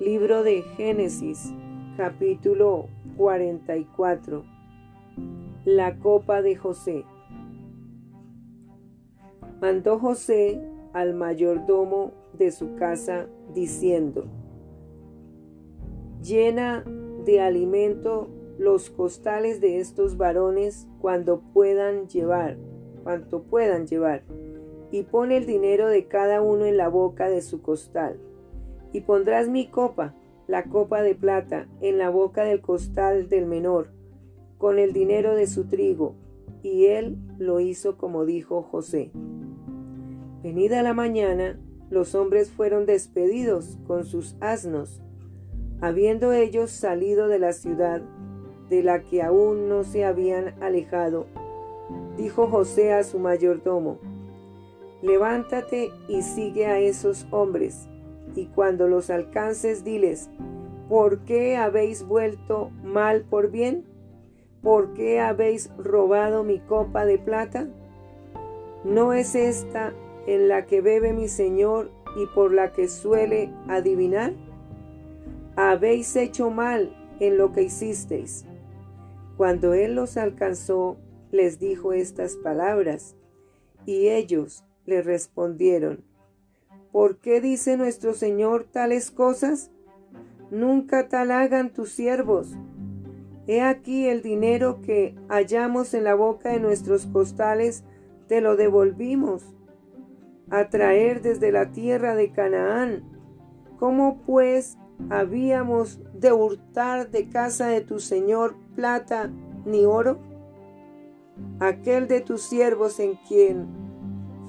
Libro 0.00 0.42
de 0.42 0.62
Génesis, 0.76 1.52
capítulo 1.96 2.88
44. 3.16 4.44
La 5.64 5.98
copa 5.98 6.42
de 6.42 6.54
José. 6.54 7.04
Mandó 9.60 9.98
José 9.98 10.60
al 10.92 11.14
mayordomo 11.14 12.12
de 12.34 12.50
su 12.50 12.74
casa 12.76 13.26
diciendo, 13.54 14.26
llena 16.22 16.84
de 17.24 17.40
alimento 17.40 18.28
los 18.58 18.90
costales 18.90 19.60
de 19.60 19.80
estos 19.80 20.16
varones 20.16 20.86
cuando 21.00 21.40
puedan 21.40 22.08
llevar, 22.08 22.56
cuanto 23.02 23.42
puedan 23.42 23.86
llevar, 23.86 24.24
y 24.90 25.02
pone 25.02 25.36
el 25.36 25.46
dinero 25.46 25.88
de 25.88 26.06
cada 26.06 26.40
uno 26.42 26.64
en 26.64 26.76
la 26.76 26.88
boca 26.88 27.28
de 27.28 27.42
su 27.42 27.60
costal. 27.60 28.18
Y 28.96 29.02
pondrás 29.02 29.46
mi 29.46 29.66
copa, 29.66 30.14
la 30.46 30.64
copa 30.64 31.02
de 31.02 31.14
plata, 31.14 31.68
en 31.82 31.98
la 31.98 32.08
boca 32.08 32.44
del 32.44 32.62
costal 32.62 33.28
del 33.28 33.44
menor, 33.44 33.90
con 34.56 34.78
el 34.78 34.94
dinero 34.94 35.34
de 35.34 35.46
su 35.46 35.66
trigo. 35.66 36.14
Y 36.62 36.86
él 36.86 37.18
lo 37.36 37.60
hizo 37.60 37.98
como 37.98 38.24
dijo 38.24 38.62
José. 38.62 39.10
Venida 40.42 40.82
la 40.82 40.94
mañana, 40.94 41.60
los 41.90 42.14
hombres 42.14 42.50
fueron 42.50 42.86
despedidos 42.86 43.76
con 43.86 44.06
sus 44.06 44.34
asnos. 44.40 45.02
Habiendo 45.82 46.32
ellos 46.32 46.70
salido 46.70 47.28
de 47.28 47.38
la 47.38 47.52
ciudad, 47.52 48.00
de 48.70 48.82
la 48.82 49.02
que 49.02 49.22
aún 49.22 49.68
no 49.68 49.84
se 49.84 50.06
habían 50.06 50.54
alejado, 50.62 51.26
dijo 52.16 52.46
José 52.46 52.94
a 52.94 53.04
su 53.04 53.18
mayordomo, 53.18 53.98
levántate 55.02 55.90
y 56.08 56.22
sigue 56.22 56.64
a 56.64 56.78
esos 56.78 57.26
hombres, 57.30 57.86
y 58.36 58.46
cuando 58.46 58.86
los 58.86 59.10
alcances 59.10 59.82
diles, 59.82 60.28
¿por 60.88 61.20
qué 61.20 61.56
habéis 61.56 62.06
vuelto 62.06 62.70
mal 62.84 63.22
por 63.22 63.50
bien? 63.50 63.84
¿Por 64.62 64.94
qué 64.94 65.20
habéis 65.20 65.70
robado 65.78 66.44
mi 66.44 66.58
copa 66.60 67.06
de 67.06 67.18
plata? 67.18 67.68
¿No 68.84 69.12
es 69.12 69.34
esta 69.34 69.94
en 70.26 70.48
la 70.48 70.66
que 70.66 70.80
bebe 70.80 71.12
mi 71.12 71.28
Señor 71.28 71.90
y 72.16 72.26
por 72.34 72.52
la 72.52 72.72
que 72.72 72.88
suele 72.88 73.50
adivinar? 73.68 74.32
Habéis 75.56 76.14
hecho 76.16 76.50
mal 76.50 76.94
en 77.20 77.38
lo 77.38 77.52
que 77.52 77.62
hicisteis. 77.62 78.44
Cuando 79.36 79.74
él 79.74 79.94
los 79.94 80.16
alcanzó, 80.16 80.96
les 81.30 81.58
dijo 81.58 81.92
estas 81.92 82.36
palabras, 82.36 83.16
y 83.84 84.08
ellos 84.08 84.64
le 84.84 85.02
respondieron, 85.02 86.04
¿por 86.96 87.18
qué 87.18 87.42
dice 87.42 87.76
nuestro 87.76 88.14
Señor 88.14 88.64
tales 88.72 89.10
cosas? 89.10 89.70
Nunca 90.50 91.10
tal 91.10 91.30
hagan 91.30 91.68
tus 91.68 91.92
siervos. 91.92 92.54
He 93.46 93.60
aquí 93.60 94.06
el 94.06 94.22
dinero 94.22 94.80
que 94.80 95.14
hallamos 95.28 95.92
en 95.92 96.04
la 96.04 96.14
boca 96.14 96.48
de 96.48 96.58
nuestros 96.58 97.04
costales, 97.04 97.84
te 98.28 98.40
lo 98.40 98.56
devolvimos 98.56 99.44
a 100.48 100.70
traer 100.70 101.20
desde 101.20 101.52
la 101.52 101.70
tierra 101.70 102.14
de 102.14 102.32
Canaán. 102.32 103.04
¿Cómo 103.78 104.22
pues 104.22 104.78
habíamos 105.10 106.00
de 106.14 106.32
hurtar 106.32 107.10
de 107.10 107.28
casa 107.28 107.66
de 107.66 107.82
tu 107.82 108.00
Señor 108.00 108.56
plata 108.74 109.30
ni 109.66 109.84
oro? 109.84 110.18
Aquel 111.60 112.08
de 112.08 112.22
tus 112.22 112.40
siervos 112.40 113.00
en 113.00 113.16
quien 113.28 113.66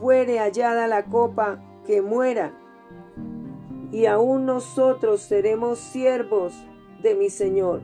fuere 0.00 0.38
hallada 0.38 0.86
la 0.86 1.04
copa, 1.04 1.66
muera, 2.00 2.54
y 3.92 4.06
aún 4.06 4.46
nosotros 4.46 5.20
seremos 5.20 5.78
siervos 5.78 6.54
de 7.02 7.14
mi 7.16 7.28
Señor. 7.28 7.82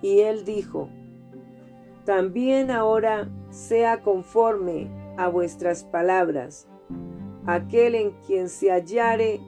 Y 0.00 0.20
él 0.20 0.44
dijo, 0.44 0.88
también 2.04 2.70
ahora 2.70 3.28
sea 3.50 4.02
conforme 4.02 4.88
a 5.18 5.28
vuestras 5.28 5.84
palabras. 5.84 6.66
Aquel 7.44 7.94
en 7.94 8.12
quien 8.26 8.48
se 8.48 8.70
hallare 8.70 9.40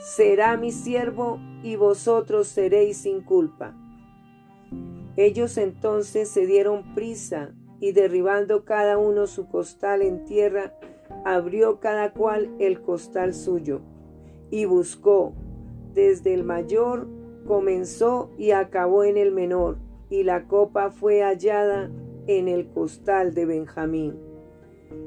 será 0.00 0.56
mi 0.56 0.72
siervo 0.72 1.38
y 1.62 1.76
vosotros 1.76 2.48
seréis 2.48 2.98
sin 2.98 3.22
culpa. 3.22 3.74
Ellos 5.16 5.56
entonces 5.58 6.28
se 6.28 6.46
dieron 6.46 6.94
prisa 6.94 7.54
y 7.80 7.92
derribando 7.92 8.64
cada 8.64 8.98
uno 8.98 9.26
su 9.26 9.48
costal 9.48 10.02
en 10.02 10.24
tierra, 10.24 10.74
abrió 11.24 11.80
cada 11.80 12.12
cual 12.12 12.54
el 12.58 12.80
costal 12.80 13.34
suyo 13.34 13.80
y 14.50 14.64
buscó. 14.64 15.32
Desde 15.94 16.34
el 16.34 16.44
mayor 16.44 17.08
comenzó 17.46 18.30
y 18.38 18.52
acabó 18.52 19.04
en 19.04 19.16
el 19.16 19.32
menor, 19.32 19.78
y 20.08 20.22
la 20.24 20.46
copa 20.46 20.90
fue 20.90 21.22
hallada 21.22 21.90
en 22.26 22.48
el 22.48 22.68
costal 22.68 23.34
de 23.34 23.46
Benjamín. 23.46 24.16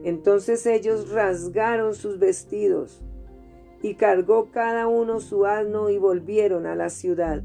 Entonces 0.04 0.66
ellos 0.66 1.12
rasgaron 1.12 1.94
sus 1.94 2.20
vestidos, 2.20 3.04
y 3.82 3.96
cargó 3.96 4.50
cada 4.52 4.88
uno 4.88 5.20
su 5.20 5.46
asno 5.46 5.90
y 5.90 5.98
volvieron 5.98 6.66
a 6.66 6.76
la 6.76 6.90
ciudad. 6.90 7.44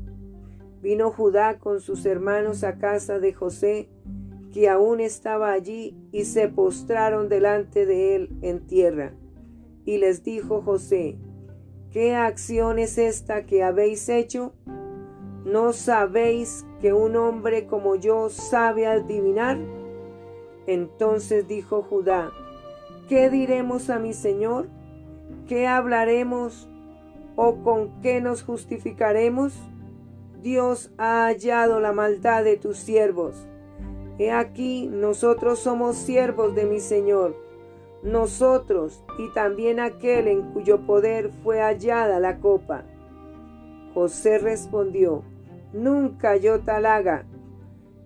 Vino 0.80 1.10
Judá 1.10 1.58
con 1.58 1.80
sus 1.80 2.06
hermanos 2.06 2.62
a 2.62 2.78
casa 2.78 3.18
de 3.18 3.32
José, 3.32 3.88
que 4.52 4.68
aún 4.68 5.00
estaba 5.00 5.52
allí, 5.52 5.96
y 6.12 6.24
se 6.24 6.48
postraron 6.48 7.28
delante 7.28 7.86
de 7.86 8.16
él 8.16 8.30
en 8.42 8.66
tierra. 8.66 9.14
Y 9.84 9.98
les 9.98 10.22
dijo 10.22 10.62
José, 10.62 11.16
¿qué 11.90 12.14
acción 12.14 12.78
es 12.78 12.98
esta 12.98 13.46
que 13.46 13.62
habéis 13.62 14.08
hecho? 14.08 14.52
¿No 15.44 15.72
sabéis 15.72 16.66
que 16.80 16.92
un 16.92 17.16
hombre 17.16 17.66
como 17.66 17.96
yo 17.96 18.28
sabe 18.28 18.86
adivinar? 18.86 19.58
Entonces 20.66 21.48
dijo 21.48 21.82
Judá, 21.82 22.30
¿qué 23.08 23.30
diremos 23.30 23.88
a 23.88 23.98
mi 23.98 24.12
Señor? 24.12 24.68
¿Qué 25.46 25.66
hablaremos 25.66 26.68
o 27.36 27.62
con 27.62 28.00
qué 28.02 28.20
nos 28.20 28.42
justificaremos? 28.42 29.54
Dios 30.42 30.92
ha 30.98 31.24
hallado 31.24 31.80
la 31.80 31.92
maldad 31.92 32.44
de 32.44 32.58
tus 32.58 32.76
siervos. 32.76 33.48
He 34.18 34.32
aquí, 34.32 34.88
nosotros 34.88 35.60
somos 35.60 35.96
siervos 35.96 36.54
de 36.54 36.66
mi 36.66 36.80
Señor, 36.80 37.36
nosotros 38.02 39.04
y 39.18 39.32
también 39.32 39.78
aquel 39.78 40.28
en 40.28 40.52
cuyo 40.52 40.86
poder 40.86 41.30
fue 41.44 41.60
hallada 41.60 42.18
la 42.18 42.38
copa. 42.38 42.84
José 43.94 44.38
respondió, 44.38 45.24
Nunca 45.72 46.36
yo 46.36 46.60
tal 46.60 46.86
haga. 46.86 47.26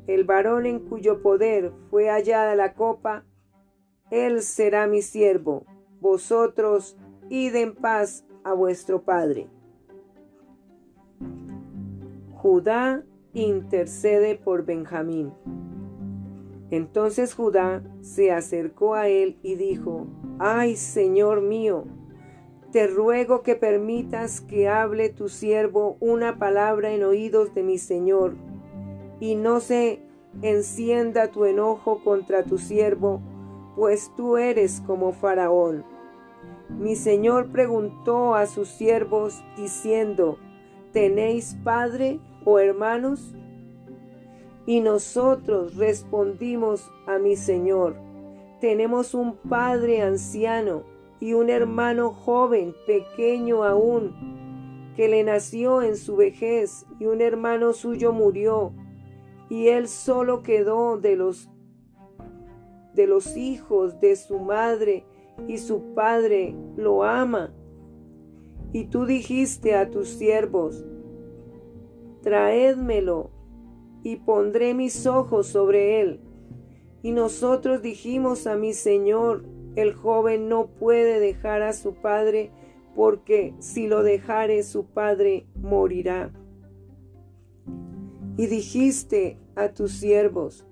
El 0.07 0.25
varón 0.25 0.67
en 0.67 0.81
cuyo 0.81 1.23
poder 1.23 1.73
fue 1.91 2.09
hallada 2.09 2.57
la 2.57 2.75
copa, 2.75 3.25
él 4.11 4.43
será 4.43 4.87
mi 4.87 5.01
siervo. 5.01 5.65
Vosotros 6.01 6.97
id 7.31 7.55
en 7.55 7.75
paz 7.75 8.27
a 8.45 8.53
vuestro 8.53 9.03
Padre. 9.03 9.49
Judá 12.35 13.05
intercede 13.33 14.35
por 14.35 14.65
Benjamín. 14.65 15.33
Entonces 16.73 17.35
Judá 17.35 17.83
se 18.01 18.33
acercó 18.33 18.95
a 18.95 19.07
él 19.07 19.39
y 19.43 19.57
dijo, 19.57 20.07
Ay, 20.39 20.77
Señor 20.77 21.43
mío, 21.43 21.85
te 22.71 22.87
ruego 22.87 23.43
que 23.43 23.57
permitas 23.57 24.41
que 24.41 24.71
hable 24.71 25.11
tu 25.11 25.29
siervo 25.29 25.99
una 26.01 26.39
palabra 26.39 26.93
en 26.93 27.05
oídos 27.05 27.55
de 27.55 27.63
mi 27.63 27.77
Señor, 27.77 28.37
y 29.21 29.35
no 29.35 29.61
se 29.61 30.01
encienda 30.41 31.31
tu 31.31 31.45
enojo 31.45 32.03
contra 32.03 32.43
tu 32.43 32.57
siervo, 32.57 33.21
pues 33.77 34.11
tú 34.17 34.39
eres 34.39 34.83
como 34.87 35.13
Faraón. 35.13 35.85
Mi 36.71 36.97
Señor 36.97 37.53
preguntó 37.53 38.35
a 38.35 38.47
sus 38.47 38.69
siervos, 38.69 39.45
diciendo, 39.59 40.39
¿tenéis 40.93 41.55
padre? 41.63 42.19
o 42.45 42.59
hermanos? 42.59 43.35
Y 44.67 44.81
nosotros 44.81 45.77
respondimos 45.77 46.91
a 47.07 47.19
mi 47.19 47.37
Señor, 47.37 47.97
tenemos 48.61 49.15
un 49.15 49.37
padre 49.37 50.03
anciano 50.03 50.85
y 51.19 51.35
un 51.35 51.51
hermano 51.51 52.11
joven, 52.11 52.75
pequeño 52.87 53.65
aún, 53.65 54.93
que 54.97 55.09
le 55.09 55.25
nació 55.25 55.83
en 55.83 55.97
su 55.97 56.17
vejez 56.17 56.87
y 57.01 57.07
un 57.07 57.21
hermano 57.21 57.73
suyo 57.73 58.13
murió 58.13 58.73
y 59.49 59.69
él 59.69 59.89
solo 59.89 60.43
quedó 60.43 60.97
de 60.97 61.17
los 61.17 61.51
de 62.95 63.07
los 63.07 63.37
hijos 63.37 64.01
de 64.01 64.17
su 64.17 64.39
madre 64.39 65.05
y 65.49 65.59
su 65.59 65.95
padre 65.95 66.55
lo 66.77 67.05
ama. 67.05 67.53
Y 68.73 68.87
tú 68.87 69.07
dijiste 69.07 69.75
a 69.75 69.91
tus 69.91 70.09
siervos, 70.09 70.85
traédmelo 72.23 73.31
y 74.03 74.17
pondré 74.17 74.75
mis 74.75 75.07
ojos 75.07 75.47
sobre 75.47 76.01
él. 76.01 76.21
Y 77.03 77.13
nosotros 77.13 77.83
dijimos 77.83 78.47
a 78.47 78.57
mi 78.57 78.73
Señor, 78.73 79.45
el 79.77 79.95
joven 79.95 80.49
no 80.49 80.67
puede 80.67 81.19
dejar 81.19 81.63
a 81.63 81.73
su 81.73 81.95
padre 81.95 82.51
porque 82.95 83.55
si 83.59 83.87
lo 83.87 84.03
dejare 84.03 84.63
su 84.63 84.85
padre 84.85 85.47
morirá. 85.55 86.31
Y 88.37 88.47
dijiste 88.47 89.39
a 89.57 89.69
tus 89.69 89.93
siervos, 89.93 90.67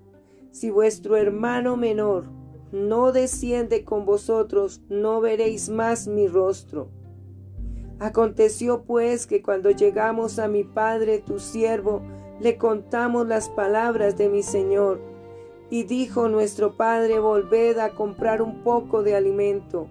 si 0.50 0.70
vuestro 0.70 1.16
hermano 1.16 1.76
menor 1.76 2.24
no 2.72 3.12
desciende 3.12 3.84
con 3.84 4.04
vosotros, 4.04 4.82
no 4.88 5.20
veréis 5.20 5.68
más 5.68 6.06
mi 6.06 6.28
rostro. 6.28 6.90
Aconteció 7.98 8.84
pues 8.84 9.26
que 9.26 9.42
cuando 9.42 9.70
llegamos 9.70 10.38
a 10.38 10.48
mi 10.48 10.64
padre 10.64 11.18
tu 11.18 11.38
siervo, 11.38 12.02
le 12.40 12.56
contamos 12.56 13.26
las 13.26 13.48
palabras 13.48 14.16
de 14.16 14.28
mi 14.28 14.42
Señor. 14.42 15.00
Y 15.68 15.84
dijo 15.84 16.28
nuestro 16.28 16.76
padre, 16.76 17.20
volved 17.20 17.78
a 17.78 17.90
comprar 17.90 18.42
un 18.42 18.62
poco 18.62 19.02
de 19.02 19.14
alimento. 19.14 19.86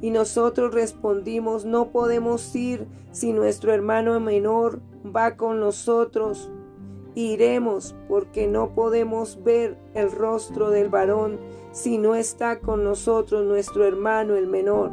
Y 0.00 0.10
nosotros 0.10 0.74
respondimos, 0.74 1.64
no 1.64 1.90
podemos 1.90 2.54
ir 2.54 2.86
si 3.10 3.32
nuestro 3.32 3.72
hermano 3.72 4.20
menor 4.20 4.80
va 5.04 5.36
con 5.36 5.58
nosotros. 5.58 6.50
Iremos 7.14 7.94
porque 8.08 8.46
no 8.46 8.74
podemos 8.74 9.42
ver 9.42 9.78
el 9.94 10.12
rostro 10.12 10.70
del 10.70 10.90
varón 10.90 11.40
si 11.72 11.96
no 11.96 12.14
está 12.14 12.60
con 12.60 12.84
nosotros 12.84 13.44
nuestro 13.44 13.86
hermano 13.86 14.36
el 14.36 14.46
menor. 14.46 14.90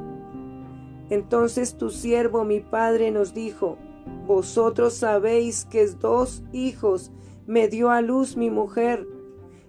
Entonces 1.10 1.76
tu 1.76 1.90
siervo 1.90 2.46
mi 2.46 2.62
padre 2.62 3.12
nos 3.12 3.34
dijo, 3.34 3.78
vosotros 4.26 4.94
sabéis 4.94 5.66
que 5.66 5.86
dos 5.88 6.44
hijos 6.52 7.12
me 7.46 7.68
dio 7.68 7.90
a 7.90 8.02
luz 8.02 8.38
mi 8.38 8.50
mujer, 8.50 9.08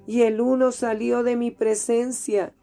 y 0.06 0.22
el 0.22 0.40
uno 0.40 0.72
salió 0.72 1.22
de 1.22 1.36
mi 1.36 1.50
presencia, 1.50 2.54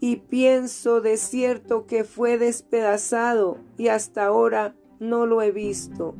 y 0.00 0.16
pienso 0.16 1.00
de 1.00 1.16
cierto 1.16 1.86
que 1.86 2.04
fue 2.04 2.38
despedazado, 2.38 3.58
y 3.78 3.88
hasta 3.88 4.26
ahora 4.26 4.76
no 5.00 5.26
lo 5.26 5.42
he 5.42 5.50
visto. 5.50 6.14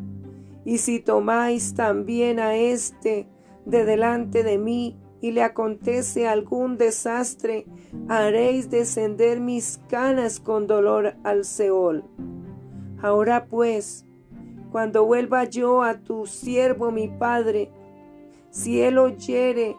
Y 0.64 0.78
si 0.78 1.00
tomáis 1.00 1.74
también 1.74 2.40
a 2.40 2.56
éste 2.56 3.28
de 3.66 3.84
delante 3.84 4.42
de 4.42 4.58
mí, 4.58 4.96
y 5.20 5.32
le 5.32 5.42
acontece 5.42 6.28
algún 6.28 6.76
desastre, 6.76 7.64
haréis 8.08 8.68
descender 8.68 9.40
mis 9.40 9.80
canas 9.88 10.38
con 10.38 10.66
dolor 10.66 11.16
al 11.24 11.46
Seol. 11.46 12.04
Ahora 13.00 13.46
pues, 13.46 14.03
cuando 14.75 15.05
vuelva 15.05 15.44
yo 15.44 15.85
a 15.85 16.00
tu 16.00 16.26
siervo 16.26 16.91
mi 16.91 17.06
padre, 17.06 17.71
si 18.50 18.81
él 18.81 18.99
oyere, 18.99 19.76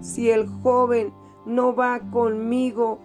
si 0.00 0.30
el 0.30 0.48
joven 0.48 1.12
no 1.46 1.76
va 1.76 2.00
conmigo, 2.10 2.98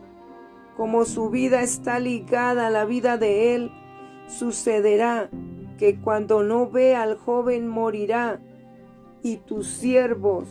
como 0.75 1.05
su 1.05 1.29
vida 1.29 1.61
está 1.61 1.99
ligada 1.99 2.65
a 2.65 2.69
la 2.71 2.85
vida 2.85 3.19
de 3.19 3.53
él, 3.53 3.71
sucederá 4.25 5.29
que 5.77 6.01
cuando 6.01 6.41
no 6.41 6.67
vea 6.67 7.03
al 7.03 7.19
joven 7.19 7.67
morirá, 7.67 8.41
y 9.21 9.37
tus 9.37 9.67
siervos 9.67 10.47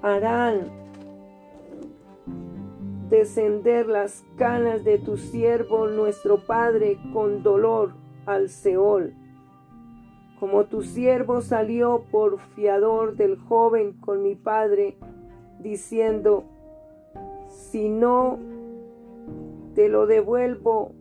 harán 0.00 0.70
descender 3.10 3.88
las 3.88 4.22
canas 4.36 4.84
de 4.84 4.98
tu 4.98 5.16
siervo 5.16 5.88
nuestro 5.88 6.46
Padre 6.46 7.00
con 7.12 7.42
dolor 7.42 7.94
al 8.26 8.48
Seol. 8.48 9.23
Como 10.44 10.66
tu 10.66 10.82
siervo 10.82 11.40
salió 11.40 12.04
por 12.10 12.38
fiador 12.54 13.16
del 13.16 13.38
joven 13.38 13.94
con 13.94 14.22
mi 14.22 14.34
Padre, 14.34 14.94
diciendo, 15.58 16.44
si 17.48 17.88
no 17.88 18.38
te 19.74 19.88
lo 19.88 20.06
devuelvo 20.06 20.92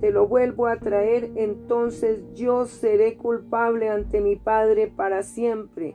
te 0.00 0.10
lo 0.10 0.26
vuelvo 0.26 0.66
a 0.66 0.76
traer, 0.76 1.30
entonces 1.36 2.24
yo 2.34 2.64
seré 2.64 3.18
culpable 3.18 3.90
ante 3.90 4.22
mi 4.22 4.36
Padre 4.36 4.86
para 4.86 5.24
siempre. 5.24 5.94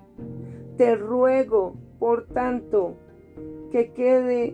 Te 0.78 0.96
ruego, 0.96 1.74
por 1.98 2.28
tanto, 2.28 2.98
que 3.72 3.94
quede 3.94 4.54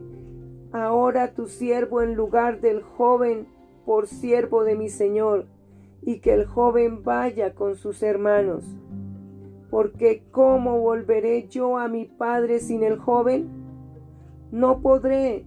ahora 0.71 1.33
tu 1.33 1.47
siervo 1.47 2.01
en 2.01 2.15
lugar 2.15 2.61
del 2.61 2.81
joven 2.81 3.45
por 3.85 4.07
siervo 4.07 4.63
de 4.63 4.77
mi 4.77 4.87
Señor, 4.87 5.47
y 6.01 6.19
que 6.19 6.33
el 6.33 6.45
joven 6.45 7.03
vaya 7.03 7.53
con 7.53 7.75
sus 7.75 8.01
hermanos. 8.03 8.63
Porque 9.69 10.23
¿cómo 10.31 10.79
volveré 10.79 11.47
yo 11.47 11.77
a 11.77 11.87
mi 11.87 12.05
Padre 12.05 12.59
sin 12.59 12.83
el 12.83 12.97
joven? 12.97 13.49
No 14.51 14.81
podré, 14.81 15.45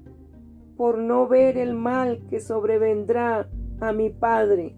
por 0.77 0.99
no 0.99 1.29
ver 1.29 1.59
el 1.59 1.75
mal 1.75 2.23
que 2.31 2.41
sobrevendrá 2.41 3.49
a 3.81 3.93
mi 3.93 4.11
Padre. 4.11 4.77